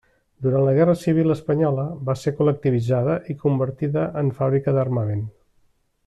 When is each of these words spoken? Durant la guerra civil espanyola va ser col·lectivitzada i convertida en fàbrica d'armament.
Durant 0.43 0.63
la 0.67 0.71
guerra 0.77 0.93
civil 1.01 1.33
espanyola 1.33 1.83
va 2.07 2.15
ser 2.21 2.33
col·lectivitzada 2.41 3.17
i 3.33 3.39
convertida 3.47 4.07
en 4.23 4.33
fàbrica 4.43 4.75
d'armament. 4.79 5.23